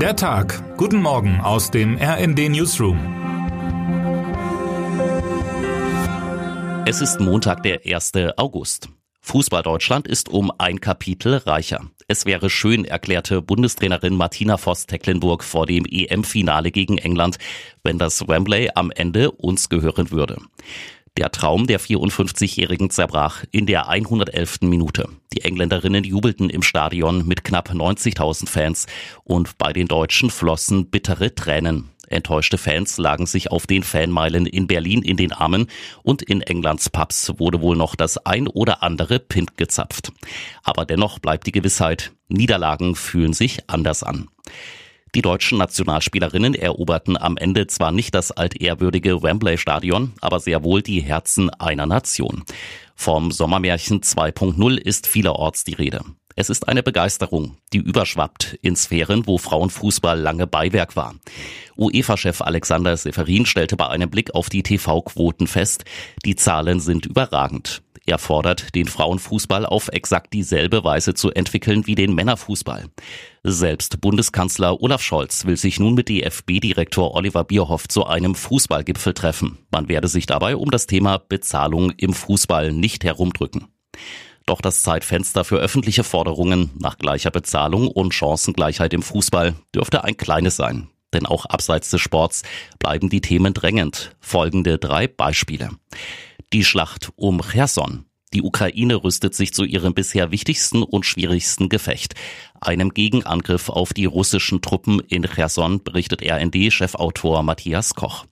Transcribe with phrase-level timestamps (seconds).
[0.00, 0.76] Der Tag.
[0.76, 2.98] Guten Morgen aus dem RND Newsroom.
[6.86, 8.12] Es ist Montag, der 1.
[8.36, 8.90] August.
[9.22, 11.80] Fußball Deutschland ist um ein Kapitel reicher.
[12.08, 17.38] Es wäre schön, erklärte Bundestrainerin Martina Voss-Tecklenburg vor dem EM-Finale gegen England,
[17.82, 20.36] wenn das Wembley am Ende uns gehören würde.
[21.16, 24.60] Der Traum der 54-Jährigen zerbrach in der 111.
[24.62, 25.08] Minute.
[25.32, 28.86] Die Engländerinnen jubelten im Stadion mit knapp 90.000 Fans
[29.24, 31.88] und bei den Deutschen flossen bittere Tränen.
[32.08, 35.68] Enttäuschte Fans lagen sich auf den Fanmeilen in Berlin in den Armen
[36.02, 40.12] und in Englands Pubs wurde wohl noch das ein oder andere Pint gezapft.
[40.64, 44.28] Aber dennoch bleibt die Gewissheit, Niederlagen fühlen sich anders an.
[45.14, 51.00] Die deutschen Nationalspielerinnen eroberten am Ende zwar nicht das altehrwürdige Wembley-Stadion, aber sehr wohl die
[51.00, 52.44] Herzen einer Nation.
[52.94, 56.00] Vom Sommermärchen 2.0 ist vielerorts die Rede.
[56.38, 61.14] Es ist eine Begeisterung, die überschwappt in Sphären, wo Frauenfußball lange Beiwerk war.
[61.78, 65.86] UEFA-Chef Alexander Seferin stellte bei einem Blick auf die TV-Quoten fest,
[66.26, 67.82] die Zahlen sind überragend.
[68.08, 72.84] Er fordert, den Frauenfußball auf exakt dieselbe Weise zu entwickeln wie den Männerfußball.
[73.42, 79.58] Selbst Bundeskanzler Olaf Scholz will sich nun mit DFB-Direktor Oliver Bierhoff zu einem Fußballgipfel treffen.
[79.72, 83.66] Man werde sich dabei um das Thema Bezahlung im Fußball nicht herumdrücken.
[84.46, 90.16] Doch das Zeitfenster für öffentliche Forderungen nach gleicher Bezahlung und Chancengleichheit im Fußball dürfte ein
[90.16, 90.88] kleines sein.
[91.12, 92.42] Denn auch abseits des Sports
[92.78, 94.14] bleiben die Themen drängend.
[94.20, 95.70] Folgende drei Beispiele.
[96.52, 98.04] Die Schlacht um Cherson.
[98.32, 102.14] Die Ukraine rüstet sich zu ihrem bisher wichtigsten und schwierigsten Gefecht.
[102.60, 108.26] Einem Gegenangriff auf die russischen Truppen in Cherson berichtet RND-Chefautor Matthias Koch.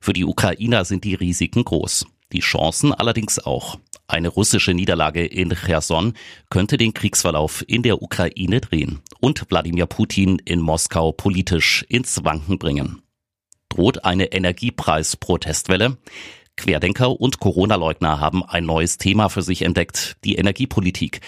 [0.00, 2.06] Für die Ukrainer sind die Risiken groß.
[2.32, 3.78] Die Chancen allerdings auch.
[4.08, 6.14] Eine russische Niederlage in Cherson
[6.50, 12.58] könnte den Kriegsverlauf in der Ukraine drehen und Wladimir Putin in Moskau politisch ins Wanken
[12.58, 13.02] bringen.
[13.68, 15.96] Droht eine Energiepreisprotestwelle?
[16.56, 21.20] Querdenker und Corona-Leugner haben ein neues Thema für sich entdeckt, die Energiepolitik.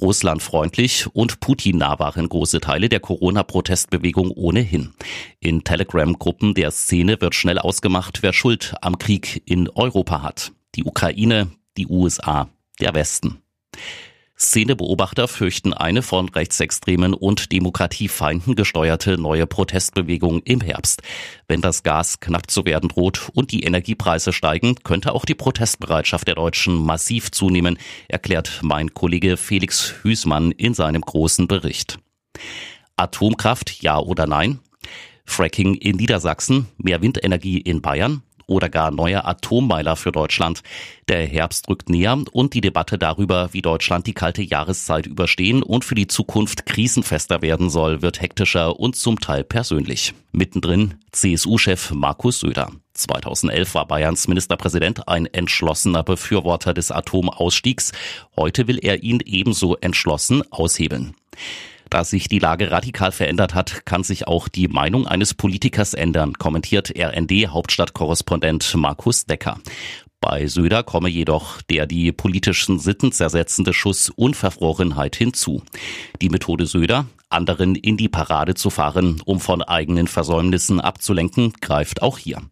[0.00, 4.94] Russlandfreundlich und Putin-nah waren große Teile der Corona-Protestbewegung ohnehin.
[5.40, 10.52] In Telegram-Gruppen der Szene wird schnell ausgemacht, wer Schuld am Krieg in Europa hat.
[10.74, 12.48] Die Ukraine, die USA,
[12.80, 13.42] der Westen.
[14.40, 21.02] Szenebeobachter fürchten eine von Rechtsextremen und Demokratiefeinden gesteuerte neue Protestbewegung im Herbst.
[21.46, 26.26] Wenn das Gas knapp zu werden droht und die Energiepreise steigen, könnte auch die Protestbereitschaft
[26.26, 31.98] der Deutschen massiv zunehmen, erklärt mein Kollege Felix Hüßmann in seinem großen Bericht.
[32.96, 34.60] Atomkraft, ja oder nein?
[35.26, 40.62] Fracking in Niedersachsen, mehr Windenergie in Bayern, oder gar neue Atommeiler für Deutschland.
[41.08, 45.84] Der Herbst rückt näher und die Debatte darüber, wie Deutschland die kalte Jahreszeit überstehen und
[45.84, 50.14] für die Zukunft krisenfester werden soll, wird hektischer und zum Teil persönlich.
[50.32, 52.70] Mittendrin CSU-Chef Markus Söder.
[52.94, 57.92] 2011 war Bayerns Ministerpräsident ein entschlossener Befürworter des Atomausstiegs.
[58.36, 61.14] Heute will er ihn ebenso entschlossen aushebeln.
[61.90, 66.34] Da sich die Lage radikal verändert hat, kann sich auch die Meinung eines Politikers ändern,
[66.34, 69.58] kommentiert RND-Hauptstadtkorrespondent Markus Decker.
[70.20, 75.62] Bei Söder komme jedoch der die politischen Sitten zersetzende Schuss Unverfrorenheit hinzu.
[76.22, 82.02] Die Methode Söder, anderen in die Parade zu fahren, um von eigenen Versäumnissen abzulenken, greift
[82.02, 82.42] auch hier.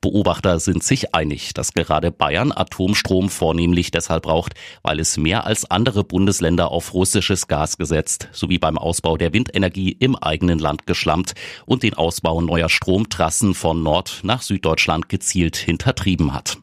[0.00, 5.70] Beobachter sind sich einig, dass gerade Bayern Atomstrom vornehmlich deshalb braucht, weil es mehr als
[5.70, 11.34] andere Bundesländer auf russisches Gas gesetzt sowie beim Ausbau der Windenergie im eigenen Land geschlampt
[11.64, 16.58] und den Ausbau neuer Stromtrassen von Nord nach Süddeutschland gezielt hintertrieben hat.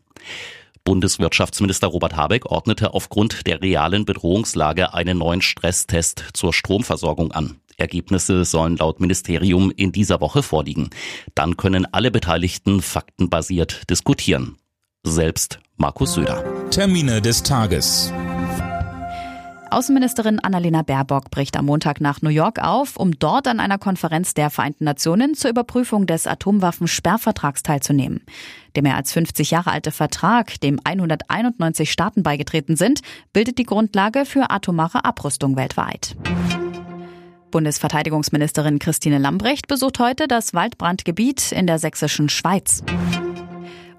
[0.86, 7.60] Bundeswirtschaftsminister Robert Habeck ordnete aufgrund der realen Bedrohungslage einen neuen Stresstest zur Stromversorgung an.
[7.78, 10.90] Ergebnisse sollen laut Ministerium in dieser Woche vorliegen.
[11.36, 14.58] Dann können alle Beteiligten faktenbasiert diskutieren.
[15.04, 16.44] Selbst Markus Söder.
[16.70, 18.14] Termine des Tages.
[19.74, 24.34] Außenministerin Annalena Baerbock bricht am Montag nach New York auf, um dort an einer Konferenz
[24.34, 28.22] der Vereinten Nationen zur Überprüfung des Atomwaffensperrvertrags teilzunehmen.
[28.76, 33.02] Der mehr als 50 Jahre alte Vertrag, dem 191 Staaten beigetreten sind,
[33.34, 36.16] bildet die Grundlage für atomare Abrüstung weltweit.
[37.50, 42.84] Bundesverteidigungsministerin Christine Lambrecht besucht heute das Waldbrandgebiet in der sächsischen Schweiz.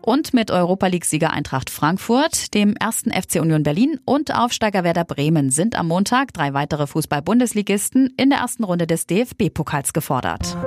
[0.05, 5.49] Und mit Europa League-Sieger Eintracht Frankfurt, dem ersten FC Union Berlin und Aufsteiger Werder Bremen
[5.49, 10.59] sind am Montag drei weitere Fußball-Bundesligisten in der ersten Runde des DFB-Pokals gefordert.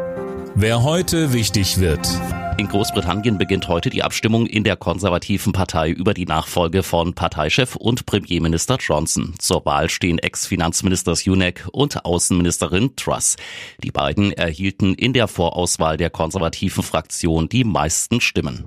[0.56, 2.10] Wer heute wichtig wird.
[2.58, 7.76] In Großbritannien beginnt heute die Abstimmung in der konservativen Partei über die Nachfolge von Parteichef
[7.76, 9.36] und Premierminister Johnson.
[9.38, 13.36] Zur Wahl stehen Ex-Finanzminister Sunak und Außenministerin Truss.
[13.84, 18.66] Die beiden erhielten in der Vorauswahl der konservativen Fraktion die meisten Stimmen.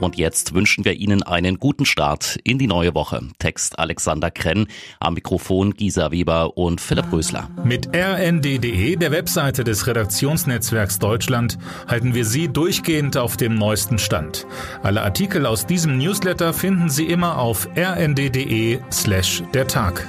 [0.00, 3.20] Und jetzt wünschen wir Ihnen einen guten Start in die neue Woche.
[3.38, 4.66] Text Alexander Krenn,
[5.00, 7.48] am Mikrofon Gisa Weber und Philipp Rösler.
[7.64, 11.58] Mit rnd.de, der Webseite des Redaktionsnetzwerks Deutschland,
[11.88, 14.46] halten wir Sie durchgehend auf dem neuesten Stand.
[14.82, 20.06] Alle Artikel aus diesem Newsletter finden Sie immer auf rnd.de slash der Tag.